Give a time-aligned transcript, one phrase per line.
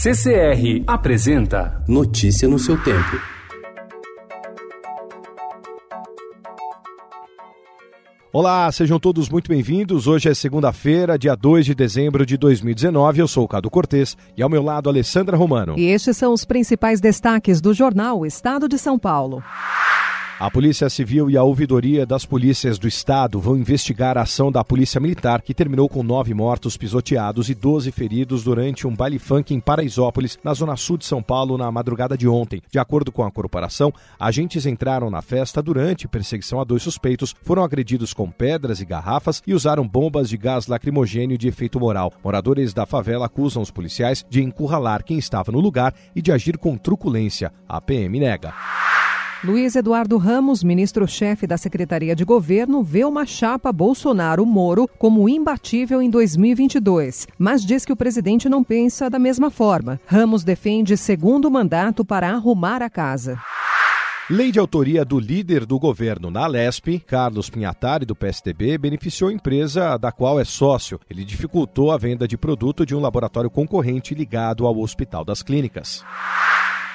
[0.00, 3.20] CCR apresenta Notícia no seu tempo.
[8.32, 10.06] Olá, sejam todos muito bem-vindos.
[10.06, 13.22] Hoje é segunda-feira, dia 2 de dezembro de 2019.
[13.22, 15.76] Eu sou o Cado Cortês e ao meu lado Alessandra Romano.
[15.76, 19.42] E estes são os principais destaques do jornal Estado de São Paulo.
[20.40, 24.62] A Polícia Civil e a Ouvidoria das Polícias do Estado vão investigar a ação da
[24.62, 29.52] Polícia Militar, que terminou com nove mortos pisoteados e doze feridos durante um baile funk
[29.52, 32.62] em Paraisópolis, na zona sul de São Paulo, na madrugada de ontem.
[32.70, 37.64] De acordo com a corporação, agentes entraram na festa durante perseguição a dois suspeitos, foram
[37.64, 42.12] agredidos com pedras e garrafas e usaram bombas de gás lacrimogênio de efeito moral.
[42.22, 46.58] Moradores da favela acusam os policiais de encurralar quem estava no lugar e de agir
[46.58, 47.52] com truculência.
[47.68, 48.54] A PM nega.
[49.44, 56.10] Luiz Eduardo Ramos, ministro-chefe da Secretaria de Governo, vê uma chapa Bolsonaro-Moro como imbatível em
[56.10, 60.00] 2022, mas diz que o presidente não pensa da mesma forma.
[60.06, 63.38] Ramos defende segundo mandato para arrumar a casa.
[64.28, 69.32] Lei de autoria do líder do governo na Lesp, Carlos Pinhatari, do PSDB, beneficiou a
[69.32, 70.98] empresa da qual é sócio.
[71.08, 76.04] Ele dificultou a venda de produto de um laboratório concorrente ligado ao Hospital das Clínicas.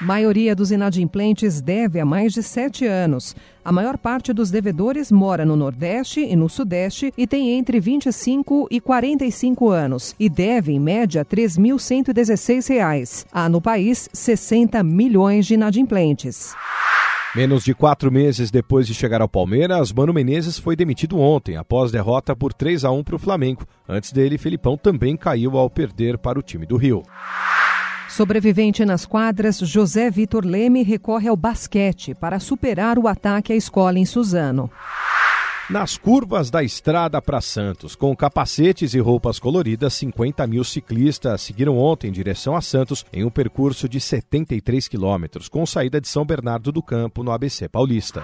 [0.03, 3.33] Maioria dos inadimplentes deve há mais de sete anos.
[3.63, 8.67] A maior parte dos devedores mora no Nordeste e no Sudeste e tem entre 25
[8.69, 13.25] e 45 anos e deve, em média, R$ 3.116.
[13.31, 16.53] Há no país 60 milhões de inadimplentes.
[17.33, 21.91] Menos de quatro meses depois de chegar ao Palmeiras, Mano Menezes foi demitido ontem, após
[21.91, 23.65] derrota por 3 a 1 para o Flamengo.
[23.87, 27.01] Antes dele, Felipão também caiu ao perder para o time do Rio.
[28.13, 33.97] Sobrevivente nas quadras, José Vitor Leme recorre ao basquete para superar o ataque à escola
[33.97, 34.69] em Suzano.
[35.67, 41.75] Nas curvas da estrada para Santos, com capacetes e roupas coloridas, 50 mil ciclistas seguiram
[41.75, 46.23] ontem em direção a Santos em um percurso de 73 quilômetros, com saída de São
[46.23, 48.23] Bernardo do Campo, no ABC Paulista.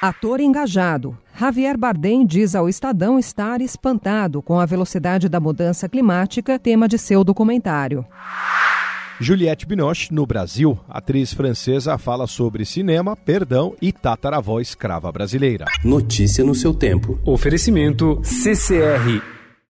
[0.00, 1.14] Ator engajado.
[1.38, 6.96] Javier Bardem diz ao Estadão estar espantado com a velocidade da mudança climática, tema de
[6.96, 8.06] seu documentário.
[9.20, 15.66] Juliette Binoche, no Brasil, atriz francesa, fala sobre cinema, perdão e tataravó escrava brasileira.
[15.84, 17.18] Notícia no seu tempo.
[17.24, 19.33] Oferecimento CCR